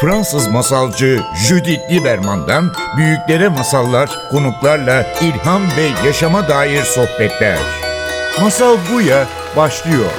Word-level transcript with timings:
Fransız 0.00 0.48
masalcı 0.48 1.20
Judith 1.48 1.92
Lieberman'dan 1.92 2.72
büyüklere 2.96 3.48
masallar, 3.48 4.10
konuklarla 4.30 5.06
ilham 5.22 5.62
ve 5.62 6.06
yaşama 6.06 6.48
dair 6.48 6.82
sohbetler. 6.82 7.58
Masal 8.40 8.76
Buya 8.92 9.26
başlıyor. 9.56 10.10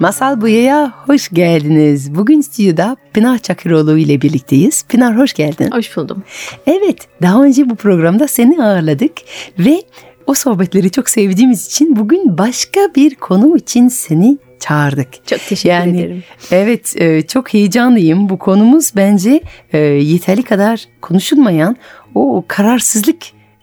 Masal 0.00 0.40
Buya'ya 0.40 0.92
hoş 1.06 1.28
geldiniz. 1.28 2.14
Bugün 2.14 2.40
stüdyoda 2.40 2.96
Pınar 3.14 3.38
Çakıroğlu 3.38 3.98
ile 3.98 4.20
birlikteyiz. 4.20 4.84
Pınar 4.88 5.18
hoş 5.18 5.32
geldin. 5.32 5.70
Hoş 5.70 5.96
buldum. 5.96 6.22
Evet, 6.66 6.98
daha 7.22 7.42
önce 7.42 7.70
bu 7.70 7.76
programda 7.76 8.28
seni 8.28 8.62
ağırladık 8.62 9.12
ve 9.58 9.82
o 10.28 10.34
sohbetleri 10.34 10.90
çok 10.90 11.10
sevdiğimiz 11.10 11.66
için 11.66 11.96
bugün 11.96 12.38
başka 12.38 12.80
bir 12.96 13.14
konu 13.14 13.56
için 13.56 13.88
seni 13.88 14.38
çağırdık. 14.60 15.26
Çok 15.26 15.40
teşekkür 15.40 15.68
yani, 15.68 16.00
ederim. 16.00 16.22
Evet, 16.50 16.94
e, 16.96 17.22
çok 17.22 17.54
heyecanlıyım. 17.54 18.28
Bu 18.28 18.38
konumuz 18.38 18.92
bence 18.96 19.40
e, 19.72 19.78
yeteri 19.78 20.42
kadar 20.42 20.84
konuşulmayan 21.00 21.76
o 22.14 22.44
kararsızlık 22.48 23.16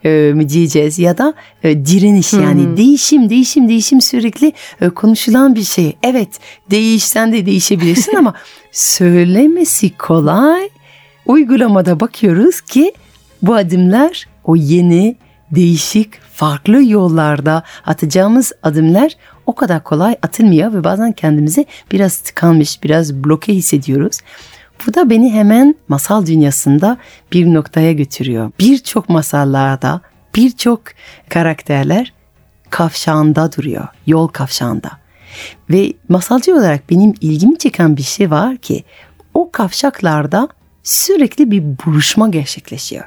e, 0.06 0.32
mi 0.36 0.50
diyeceğiz 0.50 1.00
ya 1.00 1.18
da 1.18 1.34
direniş 1.64 2.34
yani 2.34 2.78
değişim 2.78 3.30
değişim 3.30 3.70
değişim 3.70 4.02
sürekli 4.02 4.54
konuşulan 4.96 5.56
bir 5.56 5.64
şey. 5.64 5.96
Evet 6.04 6.30
değişsen 6.72 7.34
de 7.34 7.46
değişebilirsin 7.46 8.16
ama 8.16 8.34
söylemesi 8.72 9.98
kolay. 9.98 10.70
Uygulamada 11.26 12.00
bakıyoruz 12.00 12.62
ki 12.62 12.94
bu 13.42 13.56
adımlar 13.56 14.28
o 14.44 14.56
yeni 14.56 15.16
değişik 15.56 16.22
farklı 16.22 16.84
yollarda 16.84 17.64
atacağımız 17.86 18.52
adımlar 18.64 19.12
o 19.46 19.56
kadar 19.56 19.84
kolay 19.84 20.16
atılmıyor 20.22 20.74
ve 20.74 20.84
bazen 20.84 21.12
kendimizi 21.12 21.66
biraz 21.92 22.18
tıkanmış, 22.18 22.84
biraz 22.84 23.14
bloke 23.14 23.54
hissediyoruz. 23.54 24.20
Bu 24.88 24.94
da 24.94 25.10
beni 25.10 25.34
hemen 25.34 25.76
masal 25.88 26.26
dünyasında 26.26 26.98
bir 27.32 27.54
noktaya 27.54 27.92
götürüyor. 27.92 28.52
Birçok 28.60 29.10
masallarda 29.10 30.02
birçok 30.36 30.82
karakterler 31.30 32.14
kavşağında 32.70 33.52
duruyor, 33.52 33.88
yol 34.08 34.28
kavşağında. 34.28 34.92
Ve 35.70 35.94
masalcı 36.10 36.56
olarak 36.56 36.90
benim 36.90 37.14
ilgimi 37.22 37.58
çeken 37.58 37.98
bir 37.98 38.04
şey 38.04 38.32
var 38.32 38.58
ki 38.58 38.84
o 39.34 39.52
kavşaklarda 39.52 40.48
sürekli 40.84 41.52
bir 41.52 41.64
buluşma 41.86 42.28
gerçekleşiyor. 42.28 43.06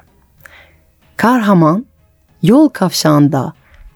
Kahraman 1.17 1.87
yol 2.43 2.69
kavşağında 2.69 3.53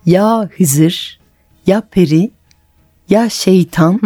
ya 0.06 0.48
Hızır, 0.56 1.20
ya 1.66 1.82
peri, 1.90 2.30
ya 3.08 3.28
şeytan, 3.30 4.00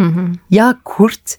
ya 0.49 0.77
kurt 0.85 1.37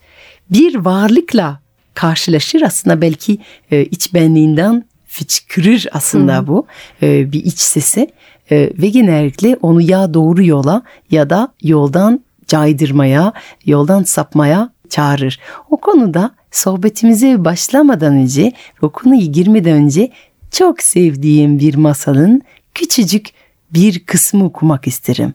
bir 0.51 0.75
varlıkla 0.75 1.61
karşılaşır 1.95 2.63
aslında 2.63 3.01
belki 3.01 3.39
e, 3.71 3.85
iç 3.85 4.15
benliğinden 4.15 4.85
fıçkırır 5.07 5.87
aslında 5.93 6.39
Hı. 6.39 6.47
bu 6.47 6.67
e, 7.03 7.33
bir 7.33 7.45
iç 7.45 7.59
sesi 7.59 8.11
e, 8.51 8.57
ve 8.79 8.89
genellikle 8.89 9.57
onu 9.63 9.81
ya 9.81 10.15
doğru 10.15 10.45
yola 10.45 10.83
ya 11.11 11.31
da 11.31 11.49
yoldan 11.63 12.21
caydırmaya, 12.47 13.33
yoldan 13.65 14.03
sapmaya 14.03 14.71
çağırır. 14.89 15.41
O 15.71 15.77
konuda 15.77 16.31
sohbetimize 16.51 17.45
başlamadan 17.45 18.15
önce, 18.15 18.53
o 18.83 18.89
konuya 18.89 19.27
girmeden 19.27 19.73
önce 19.73 20.11
çok 20.51 20.83
sevdiğim 20.83 21.59
bir 21.59 21.75
masalın 21.75 22.43
küçücük 22.79 23.27
bir 23.71 23.99
kısmı 23.99 24.45
okumak 24.45 24.87
isterim. 24.87 25.33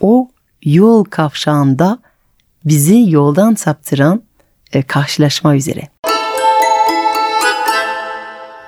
O 0.00 0.28
yol 0.64 1.04
kavşağında 1.04 1.98
bizi 2.64 3.04
yoldan 3.08 3.54
saptıran 3.54 4.22
e, 4.72 4.82
karşılaşma 4.82 5.56
üzere. 5.56 5.88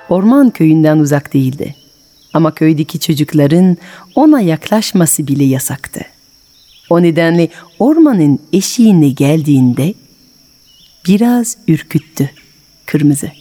Orman 0.09 0.49
köyünden 0.49 0.97
uzak 0.97 1.33
değildi. 1.33 1.75
Ama 2.33 2.55
köydeki 2.55 2.99
çocukların 2.99 3.77
ona 4.15 4.41
yaklaşması 4.41 5.27
bile 5.27 5.43
yasaktı. 5.43 6.01
O 6.89 7.01
nedenle 7.01 7.49
ormanın 7.79 8.39
eşiğine 8.53 9.09
geldiğinde 9.09 9.93
biraz 11.07 11.57
ürküttü 11.67 12.31
kırmızı. 12.85 13.38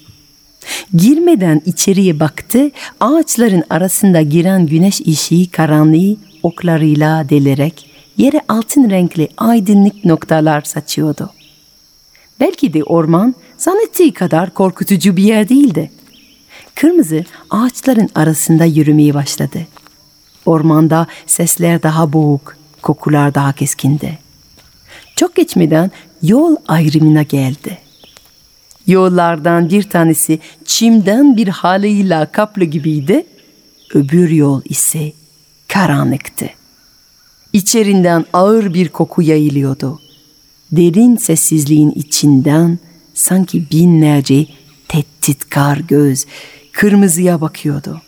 Girmeden 0.94 1.62
içeriye 1.66 2.20
baktı, 2.20 2.70
ağaçların 3.00 3.64
arasında 3.70 4.22
giren 4.22 4.66
güneş 4.66 5.00
ışığı 5.00 5.50
karanlığı 5.50 6.16
oklarıyla 6.42 7.28
delerek 7.28 7.90
yere 8.16 8.40
altın 8.48 8.90
renkli 8.90 9.28
aydınlık 9.36 10.04
noktalar 10.04 10.62
saçıyordu. 10.62 11.30
Belki 12.40 12.72
de 12.72 12.84
orman 12.84 13.34
zannettiği 13.56 14.12
kadar 14.12 14.54
korkutucu 14.54 15.16
bir 15.16 15.22
yer 15.22 15.48
değildi. 15.48 15.90
Kırmızı 16.74 17.24
ağaçların 17.50 18.08
arasında 18.14 18.64
yürümeye 18.64 19.14
başladı. 19.14 19.58
Ormanda 20.46 21.06
sesler 21.26 21.82
daha 21.82 22.12
boğuk, 22.12 22.56
kokular 22.82 23.34
daha 23.34 23.52
keskindi. 23.52 24.18
Çok 25.16 25.34
geçmeden 25.34 25.90
yol 26.22 26.56
ayrımına 26.68 27.22
geldi. 27.22 27.78
Yollardan 28.88 29.70
bir 29.70 29.82
tanesi 29.82 30.38
çimden 30.64 31.36
bir 31.36 31.48
halıyla 31.48 32.32
kaplı 32.32 32.64
gibiydi. 32.64 33.26
Öbür 33.94 34.30
yol 34.30 34.62
ise 34.64 35.12
karanlıktı. 35.68 36.46
İçerinden 37.52 38.24
ağır 38.32 38.74
bir 38.74 38.88
koku 38.88 39.22
yayılıyordu. 39.22 40.00
Derin 40.72 41.16
sessizliğin 41.16 41.90
içinden 41.90 42.78
sanki 43.14 43.70
binlerce 43.70 44.46
tehditkar 44.88 45.76
göz 45.76 46.26
kırmızıya 46.72 47.40
bakıyordu. 47.40 48.02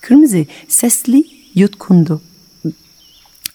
Kırmızı 0.00 0.46
sesli 0.68 1.24
yutkundu. 1.54 2.20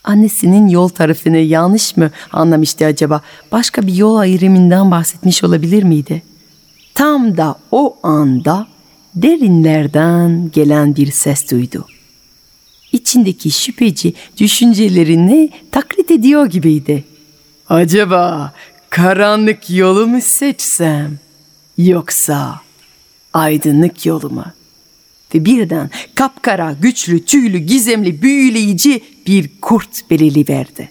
Annesinin 0.03 0.67
yol 0.67 0.87
tarifini 0.87 1.47
yanlış 1.47 1.97
mı 1.97 2.11
anlamıştı 2.31 2.85
acaba? 2.85 3.21
Başka 3.51 3.87
bir 3.87 3.93
yol 3.93 4.15
ayrımından 4.15 4.91
bahsetmiş 4.91 5.43
olabilir 5.43 5.83
miydi? 5.83 6.34
Tam 6.95 7.37
da 7.37 7.55
o 7.71 7.97
anda 8.03 8.67
derinlerden 9.15 10.51
gelen 10.53 10.95
bir 10.95 11.11
ses 11.11 11.51
duydu. 11.51 11.87
İçindeki 12.91 13.51
şüpheci 13.51 14.13
düşüncelerini 14.37 15.49
taklit 15.71 16.11
ediyor 16.11 16.45
gibiydi. 16.45 17.03
Acaba 17.69 18.53
karanlık 18.89 19.69
yolu 19.69 20.07
mu 20.07 20.21
seçsem 20.21 21.19
yoksa 21.77 22.61
aydınlık 23.33 24.05
yolu 24.05 24.29
mu? 24.29 24.45
Ve 25.35 25.45
birden 25.45 25.89
kapkara, 26.15 26.75
güçlü, 26.81 27.25
tüylü, 27.25 27.57
gizemli, 27.57 28.21
büyüleyici 28.21 29.01
bir 29.27 29.49
kurt 29.61 30.09
belirli 30.09 30.45
verdi. 30.49 30.89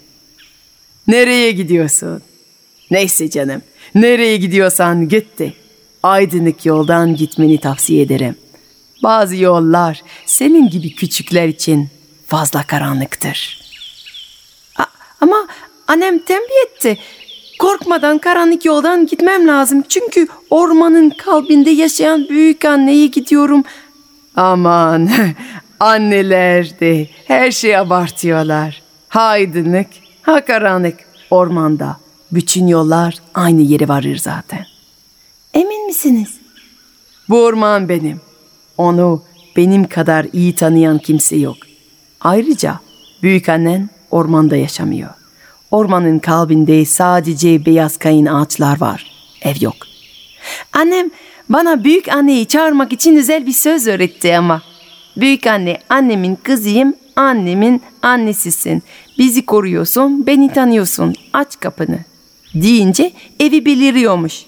Nereye 1.07 1.53
gidiyorsun? 1.53 2.23
Neyse 2.91 3.31
canım, 3.31 3.63
nereye 3.95 4.37
gidiyorsan 4.37 5.09
git 5.09 5.39
de 5.39 5.53
aydınlık 6.05 6.67
yoldan 6.67 7.17
gitmeni 7.17 7.59
tavsiye 7.59 8.03
ederim. 8.03 8.37
Bazı 9.03 9.37
yollar 9.37 10.03
senin 10.27 10.71
gibi 10.71 10.95
küçükler 10.95 11.49
için 11.49 11.89
fazla 12.27 12.63
karanlıktır. 12.63 13.61
A- 14.79 14.85
ama 15.21 15.47
annem 15.89 16.19
tembih 16.19 16.67
etti. 16.67 16.99
Korkmadan 17.59 18.19
karanlık 18.19 18.65
yoldan 18.65 19.07
gitmem 19.07 19.47
lazım. 19.49 19.83
Çünkü 19.89 20.29
ormanın 20.51 21.11
kalbinde 21.11 21.71
yaşayan 21.71 22.29
büyük 22.29 22.65
anneye 22.65 23.07
gidiyorum. 23.07 23.65
Aman 24.37 25.11
anneler 25.81 26.81
de 26.81 27.09
her 27.27 27.51
şeyi 27.51 27.79
abartıyorlar. 27.79 28.83
Ha 29.09 29.23
aydınlık, 29.23 29.87
ha 30.23 30.45
karanlık 30.45 30.97
ormanda. 31.31 31.97
Bütün 32.33 32.67
yollar 32.67 33.15
aynı 33.35 33.63
yere 33.63 33.89
varır 33.89 34.17
zaten. 34.17 34.67
Emin 35.55 35.87
misiniz? 35.87 36.29
Bu 37.29 37.45
orman 37.45 37.89
benim. 37.89 38.21
Onu 38.79 39.23
benim 39.57 39.89
kadar 39.89 40.27
iyi 40.33 40.55
tanıyan 40.55 40.99
kimse 40.99 41.37
yok. 41.37 41.57
Ayrıca 42.21 42.81
büyük 43.23 43.49
annen 43.49 43.91
ormanda 44.11 44.57
yaşamıyor. 44.57 45.11
Ormanın 45.71 46.19
kalbinde 46.19 46.85
sadece 46.85 47.67
beyaz 47.67 47.97
kayın 47.97 48.27
ağaçlar 48.27 48.81
var. 48.81 49.07
Ev 49.43 49.55
yok. 49.61 49.77
Annem 50.73 51.11
bana 51.49 51.85
büyük 51.85 52.09
anneyi 52.09 52.47
çağırmak 52.47 52.93
için 52.93 53.17
özel 53.17 53.47
bir 53.47 53.53
söz 53.53 53.87
öğretti 53.87 54.37
ama. 54.37 54.63
Büyük 55.17 55.47
anne 55.47 55.79
annemin 55.89 56.39
kızıyım, 56.43 56.95
annemin 57.17 57.83
annesisin. 58.03 58.83
Bizi 59.19 59.47
koruyorsun, 59.47 60.27
beni 60.27 60.53
tanıyorsun. 60.53 61.15
Aç 61.33 61.61
kapını. 61.61 61.99
Deyince 62.55 63.13
evi 63.41 63.65
beliriyormuş. 63.65 64.45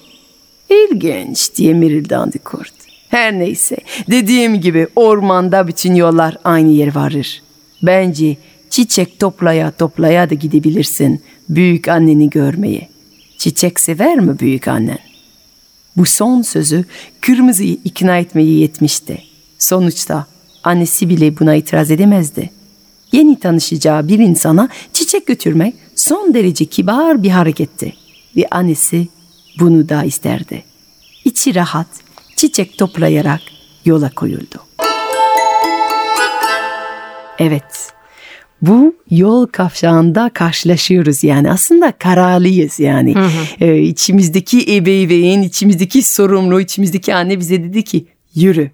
İlginç 0.69 1.55
diye 1.55 1.73
mirildandı 1.73 2.39
kurt. 2.39 2.73
Her 3.09 3.39
neyse 3.39 3.77
dediğim 4.09 4.61
gibi 4.61 4.87
ormanda 4.95 5.67
bütün 5.67 5.95
yollar 5.95 6.37
aynı 6.43 6.69
yer 6.69 6.95
varır. 6.95 7.41
Bence 7.83 8.37
çiçek 8.69 9.19
toplaya 9.19 9.71
toplaya 9.71 10.29
da 10.29 10.35
gidebilirsin 10.35 11.21
büyük 11.49 11.87
anneni 11.87 12.29
görmeye. 12.29 12.89
Çiçek 13.37 13.79
sever 13.79 14.19
mi 14.19 14.39
büyük 14.39 14.67
annen? 14.67 14.99
Bu 15.97 16.05
son 16.05 16.41
sözü 16.41 16.85
kırmızıyı 17.21 17.77
ikna 17.83 18.17
etmeyi 18.17 18.59
yetmişti. 18.59 19.23
Sonuçta 19.59 20.27
annesi 20.63 21.09
bile 21.09 21.39
buna 21.39 21.55
itiraz 21.55 21.91
edemezdi. 21.91 22.49
Yeni 23.11 23.39
tanışacağı 23.39 24.07
bir 24.07 24.19
insana 24.19 24.69
çiçek 24.93 25.27
götürmek 25.27 25.75
son 25.95 26.33
derece 26.33 26.65
kibar 26.65 27.23
bir 27.23 27.29
hareketti. 27.29 27.93
Ve 28.35 28.47
annesi 28.51 29.07
bunu 29.59 29.89
da 29.89 30.03
isterdi. 30.03 30.63
İçi 31.25 31.55
rahat, 31.55 31.87
çiçek 32.35 32.77
toplayarak 32.77 33.41
yola 33.85 34.09
koyuldu. 34.09 34.63
Evet, 37.39 37.93
bu 38.61 38.95
yol 39.09 39.47
kavşağında 39.47 40.31
karşılaşıyoruz 40.33 41.23
yani 41.23 41.51
aslında 41.51 41.91
kararlıyız 41.91 42.79
yani 42.79 43.15
hı 43.15 43.19
hı. 43.19 43.65
Ee, 43.65 43.81
içimizdeki 43.81 44.75
ebeveyn 44.75 45.41
içimizdeki 45.41 46.03
sorumlu 46.03 46.61
içimizdeki 46.61 47.15
anne 47.15 47.39
bize 47.39 47.63
dedi 47.63 47.83
ki 47.83 48.07
yürü 48.35 48.71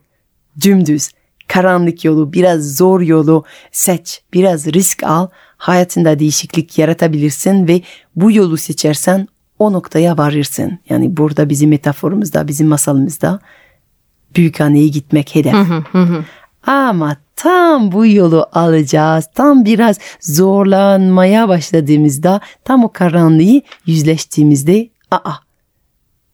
dümdüz 0.61 1.09
karanlık 1.47 2.05
yolu 2.05 2.33
biraz 2.33 2.75
zor 2.75 3.01
yolu 3.01 3.45
seç 3.71 4.21
biraz 4.33 4.67
risk 4.67 5.03
al 5.03 5.27
hayatında 5.57 6.19
değişiklik 6.19 6.77
yaratabilirsin 6.77 7.67
ve 7.67 7.81
bu 8.15 8.31
yolu 8.31 8.57
seçersen 8.57 9.27
o 9.59 9.73
noktaya 9.73 10.17
varırsın 10.17 10.79
yani 10.89 11.17
burada 11.17 11.49
bizim 11.49 11.69
metaforumuzda 11.69 12.47
bizim 12.47 12.67
masalımızda 12.67 13.39
büyük 14.35 14.61
anneye 14.61 14.87
gitmek 14.87 15.35
hedef. 15.35 15.53
Hı 15.53 15.83
hı 15.91 16.03
hı. 16.03 16.25
Ama 16.71 17.17
tam 17.35 17.91
bu 17.91 18.05
yolu 18.05 18.47
alacağız. 18.53 19.25
Tam 19.35 19.65
biraz 19.65 19.99
zorlanmaya 20.21 21.47
başladığımızda, 21.49 22.41
tam 22.63 22.83
o 22.83 22.91
karanlığı 22.91 23.61
yüzleştiğimizde, 23.85 24.89
aa 25.11 25.33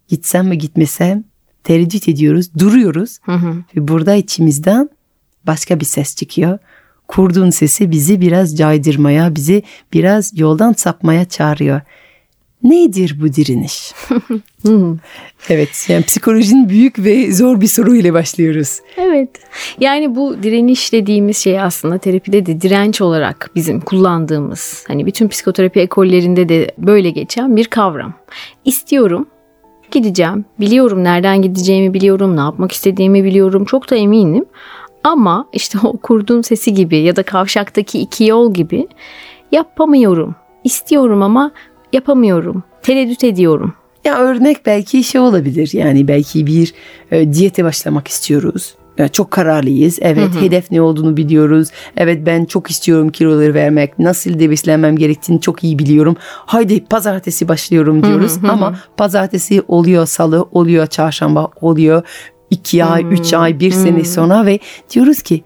gitsem 0.08 0.48
mi 0.48 0.58
gitmesem 0.58 1.24
tereddüt 1.64 2.10
ediyoruz, 2.10 2.50
duruyoruz. 2.60 3.18
Hı 3.22 3.32
hı. 3.32 3.56
Ve 3.76 3.88
burada 3.88 4.16
içimizden 4.16 4.90
başka 5.48 5.80
bir 5.80 5.86
ses 5.86 6.16
çıkıyor. 6.16 6.60
Kurduğun 7.08 7.50
sesi 7.50 7.92
bizi 7.92 8.22
biraz 8.22 8.58
caydırmaya, 8.58 9.36
bizi 9.36 9.64
biraz 9.94 10.40
yoldan 10.40 10.74
sapmaya 10.74 11.26
çağırıyor. 11.26 11.82
Nedir 12.64 13.18
bu 13.22 13.34
direniş? 13.34 13.94
evet, 15.50 15.86
yani 15.90 16.04
psikolojinin 16.04 16.70
büyük 16.70 17.00
ve 17.00 17.34
zor 17.34 17.62
bir 17.62 17.68
soru 17.68 17.96
ile 17.96 18.14
başlıyoruz. 18.14 18.80
Evet. 18.98 19.30
Yani 19.80 20.16
bu 20.16 20.44
direniş 20.44 20.94
dediğimiz 20.94 21.38
şey 21.38 21.62
aslında 21.62 21.98
terapide 21.98 22.46
de 22.46 22.62
direnç 22.62 23.02
olarak 23.02 23.52
bizim 23.56 23.82
kullandığımız, 23.82 24.84
hani 24.88 25.06
bütün 25.06 25.28
psikoterapi 25.28 25.80
ekollerinde 25.80 26.50
de 26.50 26.72
böyle 26.78 27.10
geçen 27.10 27.56
bir 27.56 27.66
kavram. 27.66 28.14
İstiyorum, 28.66 29.28
gideceğim, 29.92 30.46
biliyorum 30.60 31.04
nereden 31.04 31.42
gideceğimi 31.42 31.94
biliyorum, 31.94 32.38
ne 32.38 32.42
yapmak 32.42 32.72
istediğimi 32.72 33.24
biliyorum, 33.24 33.66
çok 33.66 33.90
da 33.90 33.96
eminim. 33.96 34.46
Ama 35.04 35.48
işte 35.54 35.78
o 35.84 35.98
kurduğum 35.98 36.44
sesi 36.44 36.74
gibi 36.74 36.98
ya 36.98 37.16
da 37.16 37.24
kavşaktaki 37.24 38.00
iki 38.00 38.26
yol 38.26 38.54
gibi 38.54 38.88
yapamıyorum. 39.52 40.36
İstiyorum 40.64 41.22
ama 41.22 41.52
yapamıyorum. 41.94 42.64
Tereddüt 42.84 43.24
ediyorum. 43.24 43.74
Ya 44.06 44.18
örnek 44.18 44.66
belki 44.66 45.04
şey 45.04 45.22
olabilir. 45.22 45.70
Yani 45.74 46.08
belki 46.08 46.48
bir 46.48 46.74
e, 47.12 47.34
diyete 47.34 47.64
başlamak 47.64 48.08
istiyoruz. 48.08 48.76
Çok 49.12 49.32
kararlıyız. 49.32 50.00
Evet 50.02 50.36
hı 50.36 50.40
hı. 50.40 50.42
hedef 50.42 50.72
ne 50.72 50.82
olduğunu 50.82 51.18
biliyoruz. 51.18 51.70
Evet 51.98 52.26
ben 52.26 52.46
çok 52.46 52.70
istiyorum 52.70 53.10
kiloları 53.10 53.54
vermek. 53.54 54.00
Nasıl 54.00 54.40
de 54.40 54.50
beslenmem 54.50 54.96
gerektiğini 54.96 55.42
çok 55.42 55.64
iyi 55.64 55.80
biliyorum. 55.80 56.16
Haydi 56.22 56.86
pazartesi 56.86 57.48
başlıyorum 57.48 58.04
diyoruz. 58.04 58.38
Hı 58.38 58.42
hı 58.42 58.48
hı. 58.48 58.52
Ama 58.52 58.80
pazartesi 58.98 59.64
oluyor 59.68 60.06
salı, 60.06 60.48
oluyor 60.52 60.88
çarşamba, 60.88 61.50
oluyor 61.62 62.04
iki 62.50 62.86
ay, 62.86 63.04
hmm. 63.04 63.12
üç 63.12 63.34
ay, 63.34 63.60
bir 63.60 63.72
hmm. 63.72 63.84
sene 63.84 64.04
sonra 64.04 64.46
ve 64.46 64.60
diyoruz 64.94 65.22
ki 65.22 65.44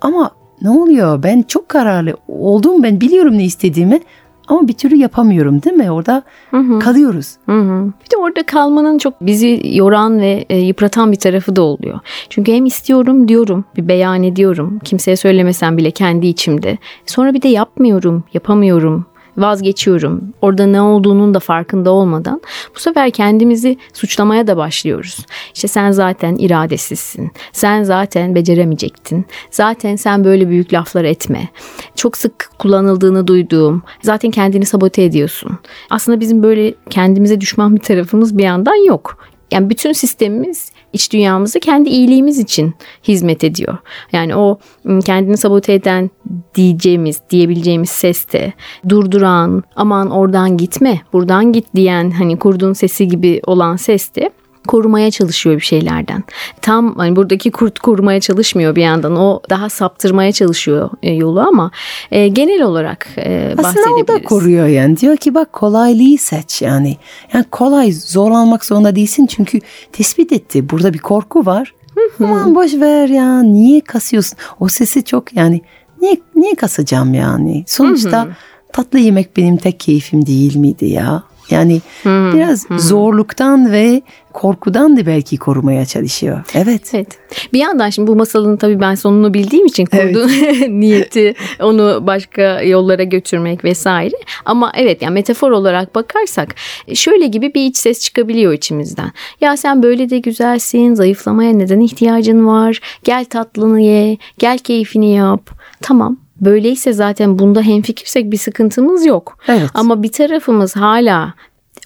ama 0.00 0.30
ne 0.62 0.70
oluyor 0.70 1.22
ben 1.22 1.42
çok 1.42 1.68
kararlı 1.68 2.16
oldum 2.28 2.82
ben 2.82 3.00
biliyorum 3.00 3.38
ne 3.38 3.44
istediğimi 3.44 4.00
ama 4.48 4.68
bir 4.68 4.72
türlü 4.72 4.96
yapamıyorum 4.96 5.62
değil 5.62 5.76
mi? 5.76 5.90
Orada 5.90 6.22
hı 6.50 6.56
hı. 6.56 6.78
kalıyoruz. 6.78 7.36
Hı 7.46 7.60
hı. 7.60 7.86
Bir 7.86 8.10
de 8.10 8.16
orada 8.18 8.42
kalmanın 8.46 8.98
çok 8.98 9.20
bizi 9.20 9.60
yoran 9.64 10.20
ve 10.20 10.44
e, 10.50 10.58
yıpratan 10.58 11.12
bir 11.12 11.16
tarafı 11.16 11.56
da 11.56 11.62
oluyor. 11.62 12.00
Çünkü 12.30 12.52
hem 12.52 12.66
istiyorum 12.66 13.28
diyorum, 13.28 13.64
bir 13.76 13.88
beyan 13.88 14.22
ediyorum. 14.22 14.78
Kimseye 14.84 15.16
söylemesem 15.16 15.76
bile 15.76 15.90
kendi 15.90 16.26
içimde. 16.26 16.78
Sonra 17.06 17.34
bir 17.34 17.42
de 17.42 17.48
yapmıyorum, 17.48 18.24
yapamıyorum 18.34 19.06
vazgeçiyorum. 19.38 20.34
Orada 20.42 20.66
ne 20.66 20.80
olduğunun 20.80 21.34
da 21.34 21.40
farkında 21.40 21.90
olmadan 21.90 22.40
bu 22.74 22.80
sefer 22.80 23.10
kendimizi 23.10 23.76
suçlamaya 23.92 24.46
da 24.46 24.56
başlıyoruz. 24.56 25.18
İşte 25.54 25.68
sen 25.68 25.90
zaten 25.90 26.36
iradesizsin. 26.36 27.30
Sen 27.52 27.82
zaten 27.82 28.34
beceremeyecektin. 28.34 29.26
Zaten 29.50 29.96
sen 29.96 30.24
böyle 30.24 30.48
büyük 30.48 30.72
laflar 30.72 31.04
etme. 31.04 31.48
Çok 31.94 32.16
sık 32.16 32.50
kullanıldığını 32.58 33.26
duyduğum. 33.26 33.82
Zaten 34.02 34.30
kendini 34.30 34.66
sabote 34.66 35.02
ediyorsun. 35.02 35.58
Aslında 35.90 36.20
bizim 36.20 36.42
böyle 36.42 36.74
kendimize 36.90 37.40
düşman 37.40 37.76
bir 37.76 37.80
tarafımız 37.80 38.38
bir 38.38 38.44
yandan 38.44 38.86
yok. 38.86 39.18
Yani 39.50 39.70
bütün 39.70 39.92
sistemimiz 39.92 40.72
iç 40.96 41.12
dünyamızı 41.12 41.60
kendi 41.60 41.90
iyiliğimiz 41.90 42.38
için 42.38 42.74
hizmet 43.08 43.44
ediyor. 43.44 43.78
Yani 44.12 44.36
o 44.36 44.58
kendini 45.04 45.36
sabote 45.36 45.72
eden 45.72 46.10
diyeceğimiz, 46.54 47.20
diyebileceğimiz 47.30 47.90
seste 47.90 48.52
durduran, 48.88 49.62
aman 49.76 50.10
oradan 50.10 50.56
gitme, 50.56 51.00
buradan 51.12 51.52
git 51.52 51.66
diyen 51.74 52.10
hani 52.10 52.38
kurduğun 52.38 52.72
sesi 52.72 53.08
gibi 53.08 53.40
olan 53.46 53.76
seste 53.76 54.30
korumaya 54.66 55.10
çalışıyor 55.10 55.56
bir 55.56 55.60
şeylerden. 55.60 56.24
Tam 56.62 56.96
hani 56.96 57.16
buradaki 57.16 57.50
kurt 57.50 57.78
korumaya 57.78 58.20
çalışmıyor 58.20 58.76
bir 58.76 58.82
yandan. 58.82 59.16
O 59.16 59.40
daha 59.50 59.68
saptırmaya 59.68 60.32
çalışıyor 60.32 60.90
e, 61.02 61.12
yolu 61.12 61.40
ama 61.40 61.70
e, 62.10 62.28
genel 62.28 62.62
olarak 62.62 63.08
e, 63.16 63.54
Aslında 63.58 63.94
o 63.94 64.08
da 64.08 64.22
koruyor 64.22 64.66
yani. 64.66 64.96
Diyor 64.96 65.16
ki 65.16 65.34
bak 65.34 65.52
kolaylığı 65.52 66.18
seç 66.18 66.62
yani. 66.62 66.96
Yani 67.32 67.44
kolay 67.50 67.92
zorlanmak 67.92 68.64
zorunda 68.64 68.96
değilsin 68.96 69.26
çünkü 69.26 69.60
tespit 69.92 70.32
etti. 70.32 70.70
Burada 70.70 70.94
bir 70.94 70.98
korku 70.98 71.46
var. 71.46 71.74
Aman 72.20 72.54
boş 72.54 72.74
ver 72.74 73.08
ya 73.08 73.42
niye 73.42 73.80
kasıyorsun? 73.80 74.38
O 74.60 74.68
sesi 74.68 75.04
çok 75.04 75.36
yani 75.36 75.60
niye 76.00 76.16
niye 76.34 76.54
kasacağım 76.54 77.14
yani? 77.14 77.64
Sonuçta 77.66 78.28
tatlı 78.72 78.98
yemek 78.98 79.36
benim 79.36 79.56
tek 79.56 79.80
keyfim 79.80 80.26
değil 80.26 80.56
miydi 80.56 80.86
ya? 80.86 81.22
Yani 81.50 81.80
hmm, 82.02 82.32
biraz 82.32 82.68
hmm. 82.68 82.78
zorluktan 82.78 83.72
ve 83.72 84.02
korkudan 84.32 84.96
da 84.96 85.06
belki 85.06 85.36
korumaya 85.36 85.86
çalışıyor. 85.86 86.44
Evet. 86.54 86.90
Evet. 86.94 87.18
Bir 87.52 87.58
yandan 87.58 87.90
şimdi 87.90 88.08
bu 88.08 88.16
masalın 88.16 88.56
tabii 88.56 88.80
ben 88.80 88.94
sonunu 88.94 89.34
bildiğim 89.34 89.66
için 89.66 89.84
kurduğu 89.84 90.28
evet. 90.30 90.68
niyeti 90.68 91.34
onu 91.60 92.06
başka 92.06 92.62
yollara 92.62 93.02
götürmek 93.02 93.64
vesaire. 93.64 94.16
Ama 94.44 94.72
evet 94.74 95.02
yani 95.02 95.14
metafor 95.14 95.50
olarak 95.50 95.94
bakarsak 95.94 96.54
şöyle 96.94 97.26
gibi 97.26 97.54
bir 97.54 97.66
iç 97.66 97.76
ses 97.76 98.00
çıkabiliyor 98.00 98.52
içimizden. 98.52 99.12
Ya 99.40 99.56
sen 99.56 99.82
böyle 99.82 100.10
de 100.10 100.18
güzelsin, 100.18 100.94
zayıflamaya 100.94 101.52
neden 101.52 101.80
ihtiyacın 101.80 102.46
var? 102.46 102.80
Gel 103.04 103.24
tatlını 103.24 103.80
ye, 103.80 104.18
gel 104.38 104.58
keyfini 104.58 105.14
yap. 105.14 105.50
Tamam 105.82 106.25
Böyleyse 106.40 106.92
zaten 106.92 107.38
bunda 107.38 107.62
hemfikirsek 107.62 108.30
bir 108.30 108.36
sıkıntımız 108.38 109.06
yok. 109.06 109.38
Evet. 109.48 109.70
Ama 109.74 110.02
bir 110.02 110.12
tarafımız 110.12 110.76
hala 110.76 111.34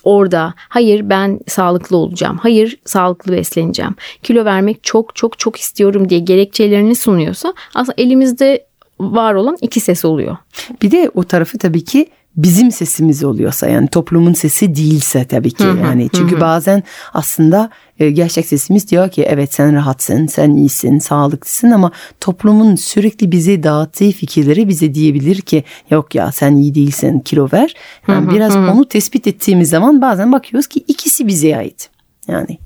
orada 0.05 0.55
hayır 0.57 1.11
ben 1.11 1.41
sağlıklı 1.47 1.97
olacağım. 1.97 2.39
Hayır 2.39 2.81
sağlıklı 2.85 3.33
besleneceğim. 3.33 3.95
Kilo 4.23 4.45
vermek 4.45 4.85
çok 4.85 5.17
çok 5.17 5.39
çok 5.39 5.57
istiyorum 5.57 6.09
diye 6.09 6.21
gerekçelerini 6.21 6.95
sunuyorsa 6.95 7.55
aslında 7.75 7.95
elimizde 8.03 8.67
var 9.01 9.35
olan 9.35 9.57
iki 9.61 9.81
ses 9.81 10.05
oluyor. 10.05 10.37
Bir 10.83 10.91
de 10.91 11.11
o 11.15 11.25
tarafı 11.25 11.59
tabii 11.59 11.85
ki 11.85 12.07
bizim 12.37 12.73
sesimiz 12.73 13.25
oluyorsa 13.25 13.69
yani 13.69 13.89
toplumun 13.89 14.33
sesi 14.33 14.75
değilse 14.75 15.25
tabii 15.25 15.51
ki 15.51 15.65
yani 15.65 16.09
çünkü 16.13 16.41
bazen 16.41 16.83
aslında 17.15 17.71
e, 17.99 18.11
gerçek 18.11 18.47
sesimiz 18.47 18.91
diyor 18.91 19.11
ki 19.11 19.23
evet 19.23 19.55
sen 19.55 19.75
rahatsın, 19.75 20.27
sen 20.27 20.51
iyisin, 20.51 20.99
sağlıklısın 20.99 21.71
ama 21.71 21.91
toplumun 22.21 22.77
sürekli 22.77 23.33
bize 23.33 23.63
dağıttığı 23.63 24.11
fikirleri 24.11 24.69
bize 24.69 24.95
diyebilir 24.95 25.41
ki 25.41 25.65
yok 25.91 26.15
ya 26.15 26.33
sen 26.33 26.57
iyi 26.57 26.75
değilsin, 26.75 27.21
kilo 27.21 27.49
ver. 27.53 27.75
Yani 28.09 28.31
biraz 28.31 28.57
onu 28.57 28.89
tespit 28.89 29.27
ettiğimiz 29.27 29.69
zaman 29.69 30.01
bazen 30.01 30.33
bakıyoruz 30.33 30.67
ki 30.67 30.85
ikisi 30.89 31.27
bize 31.27 31.57
ait. 31.57 31.91
Yani 32.29 32.59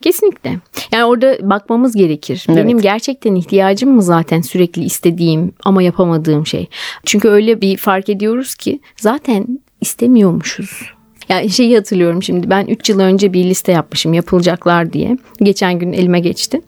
Kesinlikle. 0.00 0.58
Yani 0.92 1.04
orada 1.04 1.50
bakmamız 1.50 1.94
gerekir. 1.94 2.46
Evet. 2.48 2.64
Benim 2.64 2.80
gerçekten 2.80 3.34
ihtiyacım 3.34 3.90
mı 3.90 4.02
zaten 4.02 4.40
sürekli 4.40 4.84
istediğim 4.84 5.52
ama 5.64 5.82
yapamadığım 5.82 6.46
şey. 6.46 6.66
Çünkü 7.04 7.28
öyle 7.28 7.60
bir 7.60 7.76
fark 7.76 8.08
ediyoruz 8.08 8.54
ki 8.54 8.80
zaten 8.96 9.60
istemiyormuşuz. 9.80 10.96
Yani 11.28 11.50
şeyi 11.50 11.76
hatırlıyorum 11.76 12.22
şimdi 12.22 12.50
ben 12.50 12.66
3 12.66 12.90
yıl 12.90 13.00
önce 13.00 13.32
bir 13.32 13.44
liste 13.44 13.72
yapmışım 13.72 14.14
yapılacaklar 14.14 14.92
diye. 14.92 15.16
Geçen 15.42 15.78
gün 15.78 15.92
elime 15.92 16.20
geçti. 16.20 16.60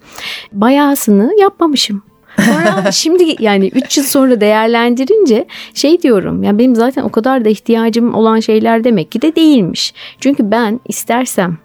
Bayağısını 0.52 1.32
yapmamışım. 1.40 2.02
Sonra 2.40 2.92
şimdi 2.92 3.36
yani 3.38 3.68
3 3.68 3.98
yıl 3.98 4.04
sonra 4.04 4.40
değerlendirince 4.40 5.46
şey 5.74 6.02
diyorum 6.02 6.42
ya 6.42 6.58
benim 6.58 6.74
zaten 6.74 7.02
o 7.02 7.08
kadar 7.08 7.44
da 7.44 7.48
ihtiyacım 7.48 8.14
olan 8.14 8.40
şeyler 8.40 8.84
demek 8.84 9.12
ki 9.12 9.22
de 9.22 9.36
değilmiş. 9.36 9.94
Çünkü 10.20 10.50
ben 10.50 10.80
istersem 10.88 11.58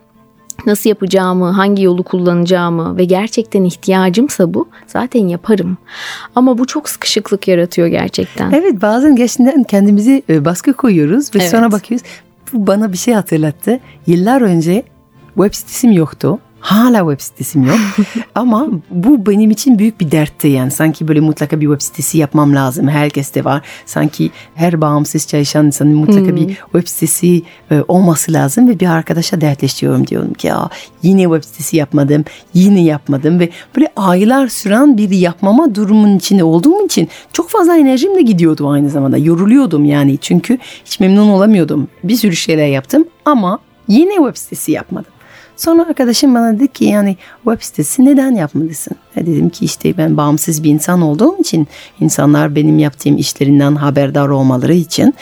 nasıl 0.65 0.89
yapacağımı, 0.89 1.51
hangi 1.51 1.83
yolu 1.83 2.03
kullanacağımı 2.03 2.97
ve 2.97 3.05
gerçekten 3.05 3.63
ihtiyacımsa 3.63 4.53
bu 4.53 4.67
zaten 4.87 5.27
yaparım. 5.27 5.77
Ama 6.35 6.57
bu 6.57 6.67
çok 6.67 6.89
sıkışıklık 6.89 7.47
yaratıyor 7.47 7.87
gerçekten. 7.87 8.51
Evet 8.51 8.81
bazen 8.81 9.15
gerçekten 9.15 9.63
kendimizi 9.63 10.23
e, 10.29 10.45
baskı 10.45 10.73
koyuyoruz 10.73 11.35
ve 11.35 11.39
Evet. 11.39 11.51
sonra 11.51 11.71
bakıyoruz. 11.71 12.07
Bu 12.53 12.67
bana 12.67 12.91
bir 12.93 12.97
şey 12.97 13.13
hatırlattı. 13.13 13.79
Yıllar 14.07 14.41
önce 14.41 14.83
web 15.35 15.53
sitem 15.53 15.91
yoktu. 15.91 16.39
Hala 16.63 17.15
web 17.15 17.19
sitem 17.19 17.63
yok. 17.65 17.79
Ama 18.35 18.67
bu 18.89 19.25
benim 19.25 19.51
için 19.51 19.79
büyük 19.79 20.01
bir 20.01 20.11
dertti 20.11 20.47
yani. 20.47 20.71
Sanki 20.71 21.07
böyle 21.07 21.19
mutlaka 21.19 21.61
bir 21.61 21.65
web 21.65 21.81
sitesi 21.81 22.17
yapmam 22.17 22.55
lazım. 22.55 22.87
Herkes 22.87 23.35
de 23.35 23.45
var. 23.45 23.61
Sanki 23.85 24.31
her 24.55 24.81
bağımsız 24.81 25.27
çalışan 25.27 25.65
insanın 25.65 25.95
mutlaka 25.95 26.35
bir 26.35 26.47
web 26.47 26.87
sitesi 26.87 27.41
e, 27.71 27.81
olması 27.87 28.33
lazım. 28.33 28.67
Ve 28.67 28.79
bir 28.79 28.87
arkadaşa 28.87 29.41
dertleşiyorum 29.41 30.07
diyorum 30.07 30.33
ki 30.33 30.47
ya 30.47 30.69
yine 31.01 31.23
web 31.23 31.43
sitesi 31.43 31.77
yapmadım. 31.77 32.25
Yine 32.53 32.83
yapmadım. 32.83 33.39
Ve 33.39 33.49
böyle 33.75 33.87
aylar 33.95 34.47
süren 34.47 34.97
bir 34.97 35.09
yapmama 35.09 35.75
durumun 35.75 36.17
içinde 36.17 36.43
olduğum 36.43 36.85
için 36.85 37.07
çok 37.33 37.49
fazla 37.49 37.77
enerjim 37.77 38.15
de 38.15 38.21
gidiyordu 38.21 38.69
aynı 38.69 38.89
zamanda. 38.89 39.17
Yoruluyordum 39.17 39.85
yani. 39.85 40.17
Çünkü 40.17 40.57
hiç 40.85 40.99
memnun 40.99 41.29
olamıyordum. 41.29 41.87
Bir 42.03 42.15
sürü 42.15 42.35
şeyler 42.35 42.67
yaptım 42.67 43.05
ama 43.25 43.59
yine 43.87 44.15
web 44.15 44.37
sitesi 44.37 44.71
yapmadım. 44.71 45.13
Sonra 45.55 45.81
arkadaşım 45.87 46.35
bana 46.35 46.55
dedi 46.55 46.67
ki 46.67 46.85
yani 46.85 47.17
web 47.43 47.61
sitesi 47.61 48.05
neden 48.05 48.31
yapmalısın? 48.35 48.95
E 49.15 49.25
dedim 49.25 49.49
ki 49.49 49.65
işte 49.65 49.97
ben 49.97 50.17
bağımsız 50.17 50.63
bir 50.63 50.69
insan 50.69 51.01
olduğum 51.01 51.39
için 51.39 51.67
insanlar 51.99 52.55
benim 52.55 52.79
yaptığım 52.79 53.17
işlerinden 53.17 53.75
haberdar 53.75 54.27
olmaları 54.27 54.73
için 54.73 55.13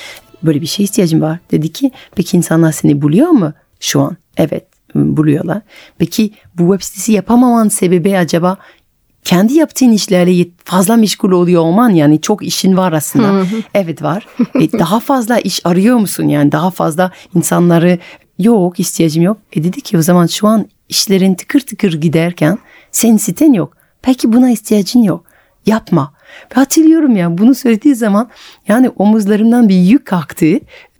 böyle 0.44 0.62
bir 0.62 0.66
şey 0.66 0.84
ihtiyacım 0.86 1.22
var. 1.22 1.40
Dedi 1.52 1.74
ki 1.74 1.92
peki 2.16 2.38
insanlar 2.38 2.72
seni 2.72 3.02
buluyor 3.02 3.30
mu 3.30 3.54
şu 3.80 4.02
an? 4.02 4.18
Evet 4.38 4.66
buluyorlar. 4.96 5.62
Peki 5.98 6.34
bu 6.58 6.72
web 6.72 6.86
sitesi 6.86 7.12
yapamaman 7.12 7.68
sebebi 7.68 8.18
acaba 8.18 8.58
kendi 9.24 9.54
yaptığın 9.54 9.92
işlerle 9.92 10.48
fazla 10.64 10.96
meşgul 10.96 11.32
oluyor 11.32 11.62
olman 11.62 11.90
yani 11.90 12.22
çok 12.22 12.44
işin 12.44 12.78
var 12.78 12.94
aslında. 12.94 13.46
evet 13.74 14.02
var. 14.02 14.28
E, 14.60 14.72
daha 14.72 15.00
fazla 15.00 15.40
iş 15.40 15.66
arıyor 15.66 15.98
musun 15.98 16.28
yani 16.28 16.52
daha 16.52 16.72
fazla 16.72 17.12
insanları 17.36 18.00
yok 18.43 18.79
ihtiyacım 18.79 19.24
yok. 19.24 19.38
E 19.53 19.63
dedi 19.63 19.81
ki 19.81 19.98
o 19.98 20.01
zaman 20.01 20.27
şu 20.27 20.48
an 20.48 20.65
işlerin 20.89 21.33
tıkır 21.36 21.60
tıkır 21.60 22.01
giderken 22.01 22.57
senin 22.91 23.17
siten 23.17 23.53
yok. 23.53 23.77
Peki 24.01 24.33
buna 24.33 24.50
ihtiyacın 24.51 25.03
yok. 25.03 25.24
Yapma. 25.65 26.13
Ve 26.51 26.55
hatırlıyorum 26.55 27.15
ya 27.15 27.38
bunu 27.38 27.55
söylediği 27.55 27.95
zaman 27.95 28.29
yani 28.67 28.89
omuzlarımdan 28.89 29.69
bir 29.69 29.75
yük 29.75 30.05
kalktı. 30.05 30.45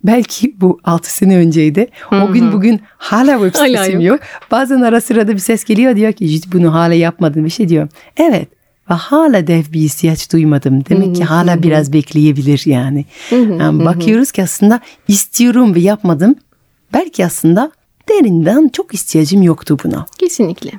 Belki 0.04 0.60
bu 0.60 0.80
6 0.84 1.14
sene 1.14 1.36
önceydi. 1.36 1.86
O 2.12 2.32
gün 2.32 2.52
bugün 2.52 2.80
hala 2.96 3.32
web 3.50 3.66
sitem 3.66 4.00
yok. 4.00 4.02
yok. 4.02 4.20
Bazen 4.50 4.80
ara 4.80 5.00
sırada 5.00 5.32
bir 5.32 5.38
ses 5.38 5.64
geliyor 5.64 5.96
diyor 5.96 6.12
ki 6.12 6.28
"Jüt, 6.28 6.52
bunu 6.52 6.74
hala 6.74 6.94
yapmadın 6.94 7.44
bir 7.44 7.50
şey 7.50 7.68
diyor. 7.68 7.88
Evet 8.16 8.48
ve 8.90 8.94
hala 8.94 9.46
dev 9.46 9.62
bir 9.72 9.80
ihtiyaç 9.80 10.32
duymadım. 10.32 10.84
Demek 10.88 11.16
ki 11.16 11.24
hala 11.24 11.62
biraz 11.62 11.92
bekleyebilir 11.92 12.62
yani. 12.66 13.04
yani 13.30 13.84
bakıyoruz 13.84 14.32
ki 14.32 14.42
aslında 14.42 14.80
istiyorum 15.08 15.74
ve 15.74 15.80
yapmadım. 15.80 16.34
Belki 16.92 17.26
aslında 17.26 17.72
derinden 18.08 18.68
çok 18.68 18.94
ihtiyacım 18.94 19.42
yoktu 19.42 19.76
buna. 19.84 20.06
Kesinlikle. 20.18 20.70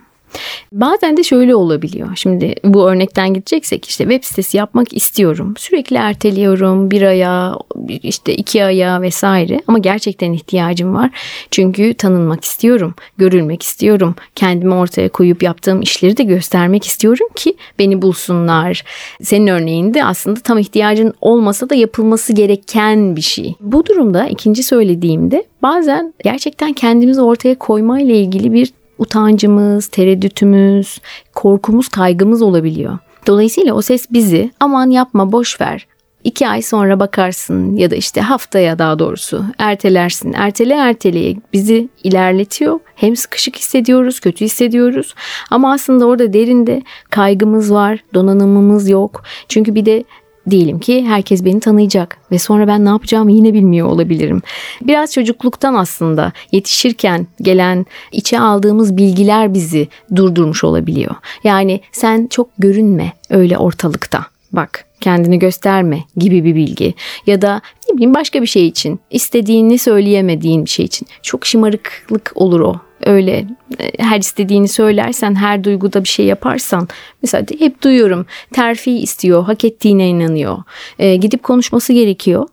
Bazen 0.72 1.18
de 1.18 1.24
şöyle 1.24 1.56
olabiliyor. 1.56 2.10
Şimdi 2.16 2.56
bu 2.64 2.90
örnekten 2.90 3.34
gideceksek 3.34 3.86
işte 3.86 4.04
web 4.04 4.24
sitesi 4.24 4.58
yapmak 4.58 4.94
istiyorum. 4.94 5.54
Sürekli 5.58 5.96
erteliyorum 5.96 6.92
bir 6.92 7.02
aya 7.02 7.56
işte 7.88 8.36
iki 8.36 8.64
aya 8.64 9.02
vesaire 9.02 9.62
ama 9.68 9.78
gerçekten 9.78 10.34
ihtiyacım 10.34 10.96
var. 10.96 11.10
Çünkü 11.52 11.94
tanınmak 11.94 12.44
istiyorum, 12.44 12.96
görülmek 13.18 13.64
istiyorum. 13.64 14.16
Kendimi 14.36 14.74
ortaya 14.74 15.10
koyup 15.10 15.44
yaptığım 15.44 15.82
işleri 15.82 16.18
de 16.18 16.24
göstermek 16.24 16.86
istiyorum 16.86 17.28
ki 17.36 17.56
beni 17.80 18.02
bulsunlar. 18.02 18.84
Senin 19.22 19.48
örneğinde 19.48 20.06
aslında 20.06 20.40
tam 20.40 20.58
ihtiyacın 20.58 21.14
olmasa 21.22 21.70
da 21.70 21.76
yapılması 21.76 22.34
gereken 22.34 23.16
bir 23.16 23.22
şey. 23.22 23.56
Bu 23.60 23.86
durumda 23.86 24.28
ikinci 24.28 24.64
söylediğimde 24.64 25.44
bazen 25.62 26.14
gerçekten 26.24 26.74
kendimizi 26.74 27.22
ortaya 27.22 27.56
koymayla 27.56 28.16
ilgili 28.16 28.54
bir 28.54 28.74
utancımız, 28.98 29.88
tereddütümüz, 29.88 31.02
korkumuz, 31.36 31.88
kaygımız 31.88 32.42
olabiliyor. 32.42 32.98
Dolayısıyla 33.28 33.74
o 33.74 33.82
ses 33.82 34.08
bizi 34.12 34.52
aman 34.60 34.90
yapma 34.90 35.32
boş 35.32 35.62
ver. 35.62 35.88
İki 36.24 36.48
ay 36.48 36.62
sonra 36.62 37.00
bakarsın 37.00 37.76
ya 37.76 37.92
da 37.92 37.96
işte 37.96 38.22
haftaya 38.22 38.80
daha 38.80 39.00
doğrusu 39.00 39.46
ertelersin. 39.58 40.34
Ertele 40.34 40.74
erteleye 40.74 41.36
bizi 41.54 41.90
ilerletiyor. 42.04 42.80
Hem 42.96 43.16
sıkışık 43.16 43.56
hissediyoruz, 43.56 44.20
kötü 44.20 44.46
hissediyoruz. 44.46 45.16
Ama 45.52 45.74
aslında 45.74 46.06
orada 46.06 46.34
derinde 46.34 46.82
kaygımız 47.10 47.74
var, 47.74 48.00
donanımımız 48.14 48.90
yok. 48.90 49.24
Çünkü 49.48 49.76
bir 49.76 49.86
de 49.86 50.04
Diyelim 50.50 50.80
ki 50.80 51.06
herkes 51.06 51.46
beni 51.46 51.60
tanıyacak 51.60 52.18
ve 52.32 52.40
sonra 52.40 52.68
ben 52.68 52.86
ne 52.86 52.90
yapacağımı 52.90 53.32
yine 53.32 53.54
bilmiyor 53.54 53.88
olabilirim. 53.88 54.42
Biraz 54.82 55.14
çocukluktan 55.14 55.74
aslında 55.74 56.32
yetişirken 56.52 57.28
gelen 57.42 57.86
içe 58.12 58.40
aldığımız 58.40 58.98
bilgiler 58.98 59.54
bizi 59.54 59.88
durdurmuş 60.16 60.64
olabiliyor. 60.64 61.16
Yani 61.44 61.82
sen 61.92 62.28
çok 62.28 62.50
görünme 62.58 63.14
öyle 63.30 63.58
ortalıkta. 63.58 64.26
Bak 64.52 64.86
kendini 65.02 65.40
gösterme 65.40 66.04
gibi 66.18 66.44
bir 66.44 66.56
bilgi 66.56 66.94
ya 67.28 67.42
da 67.42 67.62
ne 67.90 67.96
bileyim 67.96 68.14
başka 68.14 68.42
bir 68.42 68.48
şey 68.48 68.68
için 68.68 69.00
istediğini 69.10 69.78
söyleyemediğin 69.78 70.66
bir 70.66 70.70
şey 70.70 70.86
için 70.86 71.08
çok 71.22 71.46
şımarıklık 71.46 72.32
olur 72.36 72.60
o 72.60 72.76
öyle 73.06 73.48
e, 73.80 74.04
her 74.04 74.20
istediğini 74.20 74.68
söylersen 74.68 75.36
her 75.36 75.64
duyguda 75.64 76.04
bir 76.04 76.10
şey 76.10 76.26
yaparsan 76.26 76.88
mesela 77.22 77.46
hep 77.60 77.82
duyuyorum 77.82 78.26
terfi 78.54 78.92
istiyor 78.92 79.44
hak 79.44 79.66
ettiğine 79.66 80.08
inanıyor 80.08 80.64
E, 81.00 81.16
gidip 81.16 81.44
konuşması 81.44 81.94
gerekiyor 81.94 82.48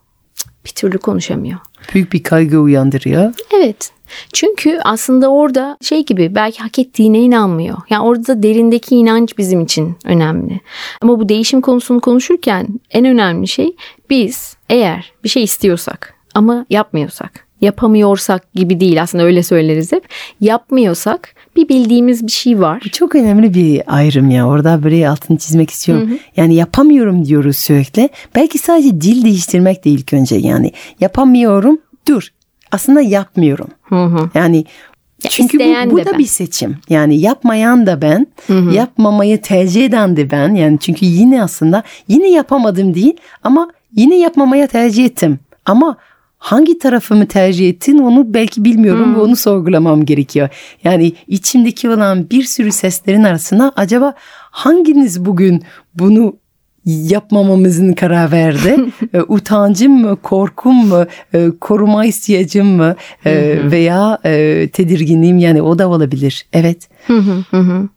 bir 0.65 0.69
türlü 0.69 0.97
konuşamıyor. 0.97 1.59
Büyük 1.93 2.13
bir 2.13 2.23
kaygı 2.23 2.59
uyandırıyor. 2.59 3.33
Evet. 3.55 3.91
Çünkü 4.33 4.79
aslında 4.83 5.31
orada 5.31 5.77
şey 5.81 6.05
gibi 6.05 6.35
belki 6.35 6.59
hak 6.59 6.79
ettiğine 6.79 7.19
inanmıyor. 7.19 7.77
Yani 7.89 8.03
orada 8.03 8.43
derindeki 8.43 8.95
inanç 8.95 9.37
bizim 9.37 9.61
için 9.61 9.95
önemli. 10.05 10.59
Ama 11.01 11.19
bu 11.19 11.29
değişim 11.29 11.61
konusunu 11.61 11.99
konuşurken 11.99 12.67
en 12.91 13.05
önemli 13.05 13.47
şey 13.47 13.75
biz 14.09 14.57
eğer 14.69 15.13
bir 15.23 15.29
şey 15.29 15.43
istiyorsak 15.43 16.13
ama 16.35 16.65
yapmıyorsak, 16.69 17.47
yapamıyorsak 17.61 18.53
gibi 18.53 18.79
değil 18.79 19.01
aslında 19.01 19.23
öyle 19.23 19.43
söyleriz 19.43 19.91
hep. 19.91 20.03
Yapmıyorsak 20.41 21.35
bir 21.55 21.69
bildiğimiz 21.69 22.27
bir 22.27 22.31
şey 22.31 22.59
var. 22.59 22.81
Bu 22.85 22.89
çok 22.89 23.15
önemli 23.15 23.53
bir 23.53 23.81
ayrım 23.87 24.29
ya. 24.29 24.47
Orada 24.47 24.83
böyle 24.83 25.09
altını 25.09 25.37
çizmek 25.37 25.69
istiyorum. 25.69 26.09
Yani 26.37 26.55
yapamıyorum 26.55 27.25
diyoruz 27.25 27.57
sürekli. 27.57 28.09
Belki 28.35 28.57
sadece 28.57 29.01
dil 29.01 29.25
değiştirmek 29.25 29.85
de 29.85 29.89
ilk 29.89 30.13
önce 30.13 30.35
yani. 30.35 30.71
Yapamıyorum 30.99 31.81
dur. 32.07 32.27
Aslında 32.71 33.01
yapmıyorum. 33.01 33.67
Hı 33.81 34.03
hı. 34.05 34.29
Yani 34.33 34.65
çünkü 35.29 35.57
isteyen 35.57 35.89
bu, 35.89 35.93
bu 35.93 36.05
da 36.05 36.11
ben. 36.11 36.19
bir 36.19 36.25
seçim. 36.25 36.77
Yani 36.89 37.19
yapmayan 37.19 37.87
da 37.87 38.01
ben, 38.01 38.27
yapmamayı 38.71 39.41
tercih 39.41 39.85
eden 39.85 40.17
de 40.17 40.31
ben. 40.31 40.55
Yani 40.55 40.79
çünkü 40.79 41.05
yine 41.05 41.43
aslında 41.43 41.83
yine 42.07 42.31
yapamadım 42.31 42.93
değil 42.93 43.17
ama 43.43 43.71
yine 43.95 44.19
yapmamaya 44.19 44.67
tercih 44.67 45.05
ettim. 45.05 45.39
Ama 45.65 45.97
hangi 46.41 46.79
tarafımı 46.79 47.25
tercih 47.25 47.69
ettin 47.69 47.97
onu 47.97 48.33
belki 48.33 48.63
bilmiyorum 48.65 49.15
ve 49.15 49.19
onu 49.19 49.35
sorgulamam 49.35 50.05
gerekiyor. 50.05 50.49
Yani 50.83 51.13
içimdeki 51.27 51.89
olan 51.89 52.29
bir 52.29 52.43
sürü 52.43 52.71
seslerin 52.71 53.23
arasında 53.23 53.71
acaba 53.75 54.13
hanginiz 54.51 55.25
bugün 55.25 55.63
bunu 55.95 56.35
yapmamamızın 56.85 57.93
karar 57.93 58.31
verdi. 58.31 58.77
E, 59.13 59.21
Utancım 59.21 60.01
mı, 60.01 60.17
korkum 60.23 60.87
mu, 60.87 61.05
e, 61.33 61.49
koruma 61.61 62.05
ihtiyacım 62.05 62.67
mı 62.67 62.95
e, 63.25 63.57
veya 63.71 64.19
tedirginliğim 64.67 65.37
yani 65.37 65.61
o 65.61 65.79
da 65.79 65.89
olabilir. 65.89 66.45
Evet. 66.53 66.89
Hı 67.07 67.17
hı 67.17 67.43
hı 67.51 67.57
hı. 67.57 67.89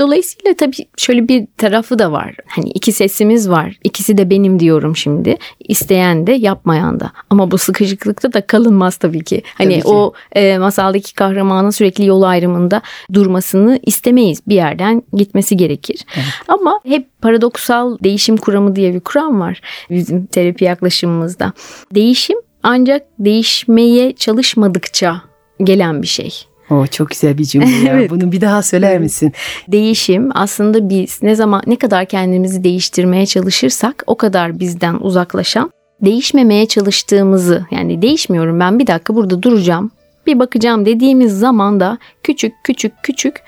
Dolayısıyla 0.00 0.54
tabii 0.54 0.76
şöyle 0.96 1.28
bir 1.28 1.46
tarafı 1.56 1.98
da 1.98 2.12
var. 2.12 2.34
Hani 2.46 2.70
iki 2.70 2.92
sesimiz 2.92 3.50
var. 3.50 3.78
İkisi 3.84 4.18
de 4.18 4.30
benim 4.30 4.60
diyorum 4.60 4.96
şimdi. 4.96 5.36
İsteyen 5.60 6.26
de 6.26 6.32
yapmayan 6.32 7.00
da. 7.00 7.12
Ama 7.30 7.50
bu 7.50 7.58
sıkışıklıkta 7.58 8.32
da 8.32 8.46
kalınmaz 8.46 8.96
tabii 8.96 9.24
ki. 9.24 9.42
Hani 9.54 9.72
Tabii 9.72 9.82
ki. 9.82 9.88
o 9.88 10.12
e, 10.32 10.58
masaldaki 10.58 11.14
kahramanın 11.14 11.70
sürekli 11.70 12.06
yol 12.06 12.22
ayrımında 12.22 12.82
durmasını 13.12 13.80
istemeyiz. 13.86 14.40
Bir 14.48 14.54
yerden 14.54 15.02
gitmesi 15.12 15.56
gerekir. 15.56 16.06
Ama 16.48 16.80
hep 16.84 17.06
paradoksal 17.22 17.98
değişim 18.04 18.36
kuramı 18.36 18.76
diye 18.76 18.94
bir 18.94 19.00
kuram 19.00 19.40
var 19.40 19.60
bizim 19.90 20.26
terapi 20.26 20.64
yaklaşımımızda. 20.64 21.52
Değişim 21.94 22.38
ancak 22.62 23.02
değişmeye 23.18 24.12
çalışmadıkça 24.12 25.22
gelen 25.64 26.02
bir 26.02 26.06
şey. 26.06 26.49
O 26.70 26.86
çok 26.86 27.10
güzel 27.10 27.38
bir 27.38 27.44
cümle. 27.44 27.90
Evet. 27.90 28.10
Bunu 28.10 28.32
bir 28.32 28.40
daha 28.40 28.62
söyler 28.62 28.98
misin? 28.98 29.32
Değişim 29.68 30.30
aslında 30.34 30.88
biz 30.88 31.22
ne 31.22 31.34
zaman 31.34 31.62
ne 31.66 31.76
kadar 31.76 32.06
kendimizi 32.06 32.64
değiştirmeye 32.64 33.26
çalışırsak 33.26 34.04
o 34.06 34.16
kadar 34.16 34.60
bizden 34.60 34.94
uzaklaşan, 34.94 35.70
değişmemeye 36.02 36.66
çalıştığımızı 36.66 37.66
yani 37.70 38.02
değişmiyorum 38.02 38.60
ben 38.60 38.78
bir 38.78 38.86
dakika 38.86 39.14
burada 39.14 39.42
duracağım, 39.42 39.90
bir 40.26 40.38
bakacağım 40.38 40.86
dediğimiz 40.86 41.38
zaman 41.38 41.80
da 41.80 41.98
küçük 42.22 42.52
küçük 42.64 42.92
küçük 43.02 43.42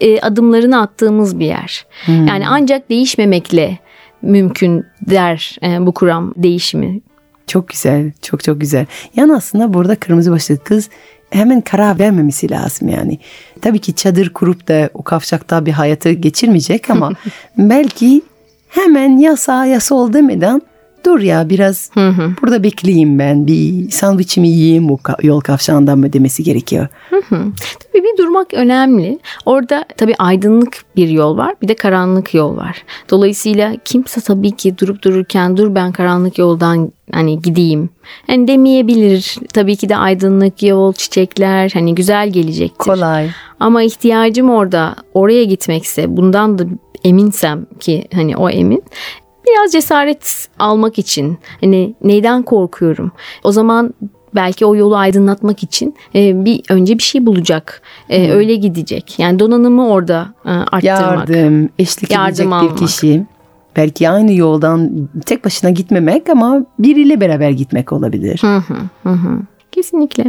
e, 0.00 0.20
adımlarını 0.20 0.80
attığımız 0.80 1.38
bir 1.38 1.46
yer. 1.46 1.86
Yani 2.08 2.48
ancak 2.48 2.90
değişmemekle 2.90 3.78
mümkün 4.22 4.86
der 5.00 5.56
e, 5.62 5.86
bu 5.86 5.94
kuram 5.94 6.34
değişimi. 6.36 7.00
Çok 7.46 7.68
güzel, 7.68 8.12
çok 8.22 8.44
çok 8.44 8.60
güzel. 8.60 8.86
Yani 9.16 9.34
aslında 9.34 9.74
burada 9.74 9.96
kırmızı 9.96 10.32
başlıklı 10.32 10.64
kız 10.64 10.90
hemen 11.30 11.60
karar 11.60 11.98
vermemesi 11.98 12.50
lazım 12.50 12.88
yani. 12.88 13.18
Tabii 13.62 13.78
ki 13.78 13.94
çadır 13.94 14.32
kurup 14.32 14.68
da 14.68 14.90
o 14.94 15.02
kavşakta 15.02 15.66
bir 15.66 15.72
hayatı 15.72 16.12
geçirmeyecek 16.12 16.90
ama 16.90 17.12
belki 17.58 18.22
hemen 18.68 19.16
yasa 19.16 19.66
yasa 19.66 19.94
ol 19.94 20.12
demeden 20.12 20.62
dur 21.06 21.20
ya 21.20 21.50
biraz 21.50 21.90
burada 22.42 22.62
bekleyeyim 22.62 23.18
ben 23.18 23.46
bir 23.46 23.90
sandviçimi 23.90 24.48
yiyeyim 24.48 24.84
ka- 24.88 25.26
yol 25.26 25.40
kavşağından 25.40 25.98
mı 25.98 26.12
demesi 26.12 26.42
gerekiyor. 26.42 26.86
Tabii 27.30 28.02
bir 28.04 28.18
durmak 28.18 28.54
önemli. 28.54 29.18
Orada 29.46 29.84
tabii 29.96 30.14
aydınlık 30.18 30.82
bir 30.96 31.08
yol 31.08 31.36
var, 31.36 31.54
bir 31.62 31.68
de 31.68 31.74
karanlık 31.74 32.34
yol 32.34 32.56
var. 32.56 32.82
Dolayısıyla 33.10 33.74
kimse 33.84 34.20
tabii 34.20 34.50
ki 34.50 34.78
durup 34.78 35.02
dururken 35.02 35.56
dur 35.56 35.74
ben 35.74 35.92
karanlık 35.92 36.38
yoldan 36.38 36.92
hani 37.12 37.42
gideyim. 37.42 37.90
Yani 38.28 38.48
demeyebilir. 38.48 39.36
Tabii 39.54 39.76
ki 39.76 39.88
de 39.88 39.96
aydınlık 39.96 40.62
yol, 40.62 40.92
çiçekler 40.92 41.70
hani 41.74 41.94
güzel 41.94 42.30
gelecektir. 42.30 42.78
Kolay. 42.78 43.28
Ama 43.60 43.82
ihtiyacım 43.82 44.50
orada 44.50 44.96
oraya 45.14 45.44
gitmekse 45.44 46.16
bundan 46.16 46.58
da 46.58 46.64
eminsem 47.04 47.66
ki 47.80 48.04
hani 48.14 48.36
o 48.36 48.50
emin 48.50 48.82
biraz 49.52 49.72
cesaret 49.72 50.48
almak 50.58 50.98
için 50.98 51.38
hani 51.60 51.94
neyden 52.04 52.42
korkuyorum 52.42 53.12
o 53.44 53.52
zaman 53.52 53.94
belki 54.34 54.66
o 54.66 54.74
yolu 54.76 54.96
aydınlatmak 54.96 55.62
için 55.62 55.94
e, 56.14 56.44
bir 56.44 56.62
önce 56.70 56.98
bir 56.98 57.02
şey 57.02 57.26
bulacak 57.26 57.82
E, 58.10 58.30
öyle 58.32 58.54
gidecek 58.54 59.18
yani 59.18 59.38
donanımı 59.38 59.88
orada 59.88 60.34
e, 60.44 60.48
arttırmak 60.50 60.84
Yardım, 61.28 61.68
eşlik 61.78 62.10
Yardım 62.10 62.28
edecek 62.28 62.46
almak. 62.46 62.72
bir 62.72 62.86
kişi. 62.86 63.26
Belki 63.76 64.08
aynı 64.08 64.32
yoldan 64.32 65.08
tek 65.26 65.44
başına 65.44 65.70
gitmemek 65.70 66.28
ama 66.30 66.66
biriyle 66.78 67.20
beraber 67.20 67.50
gitmek 67.50 67.92
olabilir. 67.92 68.38
Hı 68.40 68.56
hı, 68.56 68.74
hı 69.02 69.08
hı. 69.08 69.40
Kesinlikle. 69.72 70.24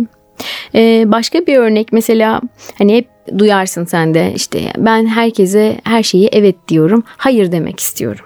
Ee, 0.75 1.03
başka 1.07 1.39
bir 1.39 1.57
örnek 1.57 1.93
mesela 1.93 2.41
hani 2.77 2.95
hep 2.97 3.07
duyarsın 3.37 3.85
sen 3.85 4.13
de 4.13 4.33
işte 4.35 4.73
ben 4.77 5.05
herkese 5.07 5.81
her 5.83 6.03
şeyi 6.03 6.29
evet 6.31 6.55
diyorum 6.67 7.03
hayır 7.07 7.51
demek 7.51 7.79
istiyorum 7.79 8.25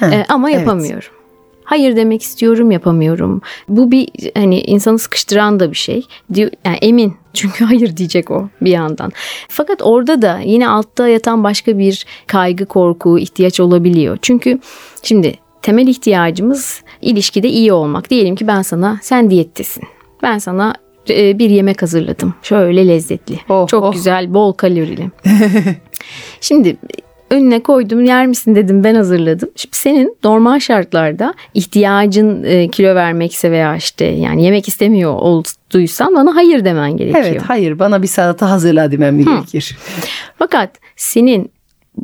Ha, 0.00 0.10
Ee, 0.12 0.24
ama 0.28 0.50
evet. 0.50 0.60
yapamıyorum. 0.60 1.08
Hayır 1.64 1.96
demek 1.96 2.22
istiyorum 2.22 2.70
yapamıyorum. 2.70 3.42
Bu 3.68 3.90
bir 3.90 4.08
hani 4.34 4.60
insanı 4.60 4.98
sıkıştıran 4.98 5.60
da 5.60 5.70
bir 5.70 5.76
şey. 5.76 6.06
Diyor, 6.34 6.50
yani 6.64 6.76
emin 6.76 7.14
çünkü 7.34 7.64
hayır 7.64 7.96
diyecek 7.96 8.30
o 8.30 8.48
bir 8.60 8.70
yandan. 8.70 9.12
Fakat 9.48 9.82
orada 9.82 10.22
da 10.22 10.40
yine 10.44 10.68
altta 10.68 11.08
yatan 11.08 11.44
başka 11.44 11.78
bir 11.78 12.06
kaygı, 12.26 12.66
korku, 12.66 13.18
ihtiyaç 13.18 13.60
olabiliyor. 13.60 14.18
Çünkü 14.22 14.58
şimdi 15.02 15.34
temel 15.62 15.86
ihtiyacımız 15.86 16.82
ilişkide 17.02 17.48
iyi 17.48 17.72
olmak. 17.72 18.10
Diyelim 18.10 18.36
ki 18.36 18.46
ben 18.46 18.62
sana 18.62 18.98
sen 19.02 19.30
diyettesin. 19.30 19.84
Ben 20.22 20.38
sana 20.38 20.74
e, 21.10 21.38
bir 21.38 21.50
yemek 21.50 21.82
hazırladım. 21.82 22.34
Şöyle 22.42 22.88
lezzetli. 22.88 23.40
Oh, 23.48 23.68
çok 23.68 23.84
oh. 23.84 23.92
güzel, 23.92 24.34
bol 24.34 24.52
kalorili. 24.52 25.10
Şimdi 26.40 26.76
önüne 27.30 27.62
koydum 27.62 28.04
yer 28.04 28.26
misin 28.26 28.54
dedim 28.54 28.84
ben 28.84 28.94
hazırladım. 28.94 29.48
Şimdi 29.56 29.76
senin 29.76 30.16
normal 30.24 30.58
şartlarda 30.58 31.34
ihtiyacın 31.54 32.44
e, 32.44 32.68
kilo 32.68 32.94
vermekse 32.94 33.50
veya 33.50 33.76
işte 33.76 34.04
yani 34.04 34.44
yemek 34.44 34.68
istemiyor 34.68 35.14
olduysan 35.14 36.14
bana 36.14 36.36
hayır 36.36 36.64
demen 36.64 36.96
gerekiyor. 36.96 37.24
Evet, 37.26 37.42
hayır 37.46 37.78
bana 37.78 38.02
bir 38.02 38.06
salata 38.06 38.50
hazırla 38.50 38.90
demem 38.90 39.24
gerekir. 39.24 39.76
Fakat 40.38 40.70
senin 40.96 41.50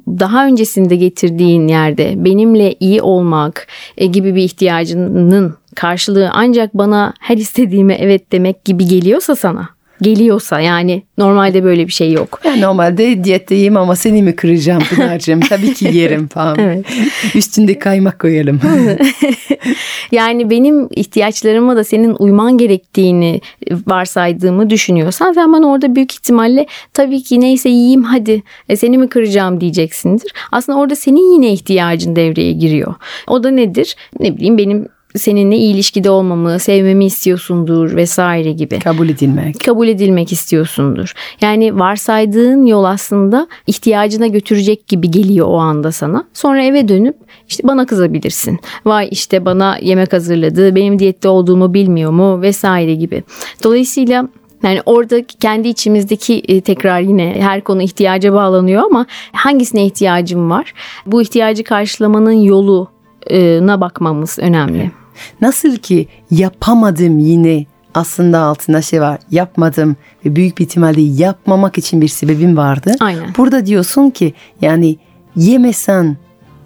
daha 0.09 0.47
öncesinde 0.47 0.97
getirdiğin 0.97 1.69
yerde 1.69 2.25
benimle 2.25 2.75
iyi 2.81 3.03
olmak 3.03 3.67
e, 3.97 4.07
gibi 4.07 4.35
bir 4.35 4.43
ihtiyacının 4.43 5.55
karşılığı 5.75 6.31
ancak 6.33 6.75
bana 6.75 7.15
her 7.21 7.37
istediğime 7.37 7.95
evet 7.95 8.33
demek 8.33 8.65
gibi 8.65 8.87
geliyorsa 8.87 9.37
sana 9.37 9.69
geliyorsa 10.03 10.61
yani 10.61 11.03
normalde 11.19 11.65
böyle 11.65 11.87
bir 11.87 11.93
şey 11.93 12.13
yok. 12.13 12.41
Yani 12.45 12.61
normalde 12.61 13.25
diyetteyim 13.25 13.77
ama 13.77 13.97
seni 13.97 14.23
mi 14.23 14.37
kıracağım 14.37 14.83
Pınar'cığım? 14.83 15.41
Tabii 15.49 15.75
ki 15.75 15.91
yerim 15.93 16.29
falan. 16.29 16.59
Evet. 16.59 16.87
Üstünde 17.35 17.79
kaymak 17.79 18.19
koyalım. 18.19 18.61
Yani 20.13 20.51
benim 20.51 20.89
ihtiyaçlarıma 20.91 21.77
da 21.77 21.85
senin 21.85 22.17
uyman 22.19 22.59
gerektiğini 22.59 23.41
varsaydığımı 23.87 24.71
düşünüyorsan 24.71 25.33
sen 25.33 25.53
bana 25.53 25.67
orada 25.67 25.95
büyük 25.95 26.13
ihtimalle 26.13 26.67
tabii 26.95 27.23
ki 27.23 27.41
neyse 27.41 27.69
yiyeyim 27.69 28.03
hadi 28.03 28.43
e, 28.69 28.77
seni 28.77 28.99
mi 28.99 29.09
kıracağım 29.09 29.61
diyeceksindir. 29.61 30.33
Aslında 30.53 30.79
orada 30.79 30.97
senin 30.97 31.33
yine 31.35 31.53
ihtiyacın 31.53 32.17
devreye 32.17 32.53
giriyor. 32.53 32.95
O 33.29 33.45
da 33.45 33.51
nedir? 33.51 33.97
Ne 34.21 34.37
bileyim 34.37 34.59
benim 34.59 34.89
seninle 35.17 35.57
iyi 35.57 35.75
ilişkide 35.75 36.11
olmamı, 36.11 36.59
sevmemi 36.59 37.05
istiyorsundur 37.05 37.97
vesaire 37.97 38.53
gibi 38.53 38.79
Kabul 38.79 39.09
edilmek. 39.09 39.61
kabul 39.65 39.89
edilmek 39.89 40.33
istiyorsundur. 40.33 41.13
Yani 41.41 41.79
varsaydığın 41.79 42.67
yol 42.67 42.85
aslında 42.85 43.49
ihtiyacına 43.67 44.27
götürecek 44.27 44.89
gibi 44.89 45.11
geliyor 45.11 45.47
o 45.47 45.57
anda 45.57 45.93
sana. 45.93 46.25
Sonra 46.33 46.65
eve 46.65 46.89
dönüp 46.89 47.17
işte 47.49 47.69
bana 47.69 47.87
kızabilirsin. 47.87 48.59
Vay 48.85 49.09
işte 49.11 49.45
bana 49.45 49.79
yemek 49.83 50.13
hazırladı, 50.13 50.75
benim 50.75 50.99
diyette 50.99 51.29
olduğumu 51.29 51.75
bilmiyor 51.75 52.11
mu 52.11 52.43
vesaire 52.43 52.95
gibi. 52.95 53.23
Dolayısıyla 53.65 54.29
yani 54.63 54.81
orada 54.87 55.25
kendi 55.41 55.69
içimizdeki 55.69 56.43
e, 56.49 56.61
tekrar 56.61 57.01
yine 57.01 57.35
her 57.39 57.61
konu 57.65 57.83
ihtiyaca 57.83 58.33
bağlanıyor 58.33 58.83
ama 58.83 59.07
hangisine 59.33 59.87
ihtiyacım 59.87 60.51
var? 60.51 60.75
Bu 61.07 61.23
ihtiyacı 61.23 61.65
karşılamanın 61.65 62.33
yoluna 62.33 63.81
bakmamız 63.81 64.39
önemli. 64.39 64.91
Nasıl 65.41 65.77
ki 65.77 66.09
yapamadım 66.31 67.19
yine 67.19 67.67
aslında 67.95 68.41
altında 68.41 68.83
şey 68.83 69.01
var. 69.01 69.19
Yapmadım 69.31 69.97
ve 70.27 70.37
büyük 70.37 70.59
bir 70.59 70.65
ihtimalle 70.65 71.01
yapmamak 71.01 71.79
için 71.79 72.01
bir 72.01 72.09
sebebim 72.09 72.57
vardı. 72.57 72.95
Aynen. 73.01 73.35
Burada 73.37 73.67
diyorsun 73.67 74.11
ki 74.11 74.35
yani 74.61 74.97
yemesen 75.37 76.17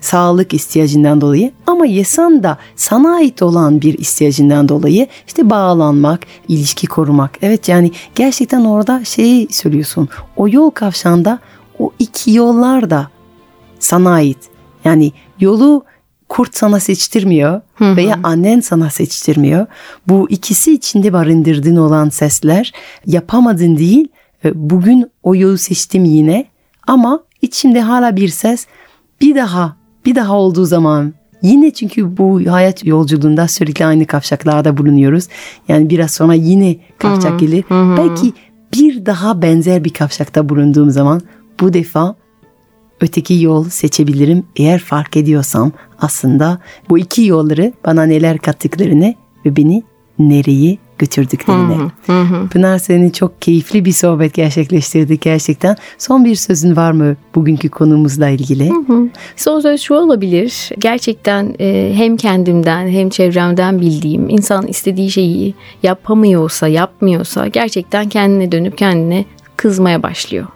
sağlık 0.00 0.54
ihtiyacından 0.54 1.20
dolayı 1.20 1.52
ama 1.66 1.86
yesen 1.86 2.42
da 2.42 2.58
sana 2.76 3.14
ait 3.14 3.42
olan 3.42 3.80
bir 3.80 3.98
ihtiyacından 3.98 4.68
dolayı 4.68 5.06
işte 5.26 5.50
bağlanmak, 5.50 6.26
ilişki 6.48 6.86
korumak. 6.86 7.38
Evet 7.42 7.68
yani 7.68 7.90
gerçekten 8.14 8.64
orada 8.64 9.04
şeyi 9.04 9.48
söylüyorsun. 9.50 10.08
O 10.36 10.48
yol 10.48 10.70
kavşağında 10.70 11.38
o 11.78 11.90
iki 11.98 12.30
yollar 12.30 12.90
da 12.90 13.08
sana 13.78 14.10
ait. 14.10 14.38
Yani 14.84 15.12
yolu 15.40 15.84
kurt 16.28 16.56
sana 16.56 16.80
seçtirmiyor 16.80 17.60
veya 17.80 18.20
annen 18.22 18.60
sana 18.60 18.90
seçtirmiyor. 18.90 19.66
Bu 20.08 20.30
ikisi 20.30 20.72
içinde 20.72 21.12
barındırdığın 21.12 21.76
olan 21.76 22.08
sesler 22.08 22.72
yapamadın 23.06 23.76
değil. 23.76 24.08
e, 24.44 24.52
Bugün 24.54 25.10
o 25.22 25.34
yolu 25.34 25.58
seçtim 25.58 26.04
yine 26.04 26.46
ama 26.86 27.20
içimde 27.42 27.80
hala 27.80 28.16
bir 28.16 28.28
ses 28.28 28.66
bir 29.20 29.34
daha 29.34 29.76
bir 30.04 30.14
daha 30.14 30.36
olduğu 30.36 30.64
zaman 30.64 31.14
yine 31.42 31.70
çünkü 31.70 32.16
bu 32.16 32.40
hayat 32.50 32.84
yolculuğunda 32.84 33.48
sürekli 33.48 33.86
aynı 33.86 34.06
kavşaklarda 34.06 34.76
bulunuyoruz. 34.76 35.28
Yani 35.68 35.90
biraz 35.90 36.10
sonra 36.10 36.34
yine 36.34 36.76
kavşak 36.98 37.40
gelir. 37.40 37.64
Belki 37.70 38.32
bir 38.72 39.06
daha 39.06 39.42
benzer 39.42 39.84
bir 39.84 39.92
kavşakta 39.92 40.48
bulunduğum 40.48 40.90
zaman 40.90 41.20
bu 41.60 41.72
defa 41.72 42.14
öteki 43.00 43.34
yol 43.34 43.64
seçebilirim 43.68 44.44
eğer 44.56 44.78
fark 44.78 45.16
ediyorsam 45.16 45.72
aslında 45.98 46.58
bu 46.88 46.98
iki 46.98 47.24
yolları 47.24 47.72
bana 47.84 48.02
neler 48.02 48.38
kattıklarını 48.38 49.14
ve 49.46 49.56
beni 49.56 49.82
nereye 50.18 50.78
götürdüklerini. 50.98 51.90
Pınar 52.48 52.78
senin 52.78 53.10
çok 53.10 53.42
keyifli 53.42 53.84
bir 53.84 53.92
sohbet 53.92 54.34
gerçekleştirdik 54.34 55.20
gerçekten. 55.20 55.76
Son 55.98 56.24
bir 56.24 56.34
sözün 56.34 56.76
var 56.76 56.92
mı 56.92 57.16
bugünkü 57.34 57.68
konumuzla 57.68 58.28
ilgili? 58.28 58.72
Son 59.36 59.60
söz 59.60 59.80
şu 59.80 59.94
olabilir. 59.94 60.70
Gerçekten 60.78 61.54
e, 61.60 61.92
hem 61.94 62.16
kendimden 62.16 62.88
hem 62.88 63.08
çevremden 63.08 63.80
bildiğim 63.80 64.28
insan 64.28 64.66
istediği 64.66 65.10
şeyi 65.10 65.54
yapamıyorsa, 65.82 66.68
yapmıyorsa 66.68 67.48
gerçekten 67.48 68.08
kendine 68.08 68.52
dönüp 68.52 68.78
kendine 68.78 69.24
kızmaya 69.56 70.02
başlıyor. 70.02 70.46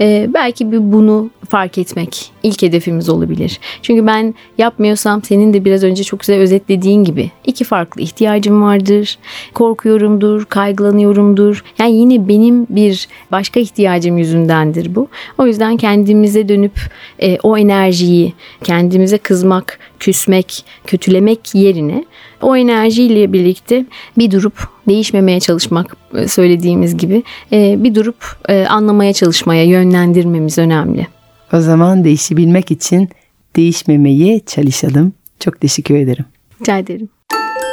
E, 0.00 0.30
belki 0.34 0.72
bir 0.72 0.92
bunu 0.92 1.30
fark 1.48 1.78
etmek 1.78 2.32
ilk 2.42 2.62
hedefimiz 2.62 3.08
olabilir. 3.08 3.60
Çünkü 3.82 4.06
ben 4.06 4.34
yapmıyorsam 4.58 5.22
senin 5.22 5.52
de 5.52 5.64
biraz 5.64 5.84
önce 5.84 6.04
çok 6.04 6.20
güzel 6.20 6.36
özetlediğin 6.36 7.04
gibi 7.04 7.30
iki 7.46 7.64
farklı 7.64 8.00
ihtiyacım 8.00 8.62
vardır. 8.62 9.18
Korkuyorumdur, 9.54 10.44
kaygılanıyorumdur. 10.44 11.64
Yani 11.78 11.96
yine 11.96 12.28
benim 12.28 12.66
bir 12.70 13.08
başka 13.32 13.60
ihtiyacım 13.60 14.18
yüzündendir 14.18 14.94
bu. 14.94 15.08
O 15.38 15.46
yüzden 15.46 15.76
kendimize 15.76 16.48
dönüp 16.48 16.80
e, 17.22 17.38
o 17.42 17.58
enerjiyi 17.58 18.32
kendimize 18.64 19.18
kızmak, 19.18 19.78
küsmek, 20.00 20.64
kötülemek 20.86 21.54
yerine 21.54 22.04
o 22.44 22.56
enerjiyle 22.56 23.32
birlikte 23.32 23.84
bir 24.18 24.30
durup 24.30 24.68
değişmemeye 24.88 25.40
çalışmak 25.40 25.96
e, 26.14 26.28
söylediğimiz 26.28 26.96
gibi 26.96 27.22
e, 27.52 27.76
bir 27.78 27.94
durup 27.94 28.36
e, 28.48 28.66
anlamaya 28.66 29.12
çalışmaya 29.54 29.64
yönlendirmemiz 29.64 30.58
önemli. 30.58 31.06
O 31.52 31.60
zaman 31.60 32.04
değişebilmek 32.04 32.70
için 32.70 33.10
değişmemeye 33.56 34.40
çalışalım. 34.46 35.12
Çok 35.40 35.60
teşekkür 35.60 35.94
ederim. 35.94 36.24
Rica 36.60 36.78
ederim. 36.78 37.08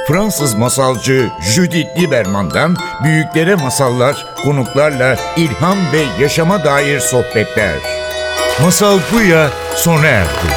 Fransız 0.08 0.54
masalcı 0.54 1.30
Judith 1.56 2.00
Lieberman'dan 2.00 2.76
büyüklere 3.04 3.56
masallar, 3.56 4.26
konuklarla 4.44 5.18
ilham 5.38 5.78
ve 5.94 6.24
yaşama 6.24 6.64
dair 6.64 7.00
sohbetler. 7.00 7.76
Masal 8.62 9.00
Buya 9.14 9.50
sona 9.76 10.06
erdi. 10.06 10.48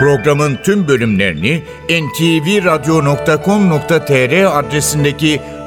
Programın 0.00 0.58
tüm 0.64 0.88
bölümlerini 0.88 1.62
ntvradio.com.tr 1.90 4.58
adresindeki 4.58 5.40